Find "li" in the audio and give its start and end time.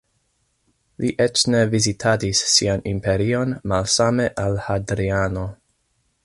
1.03-1.11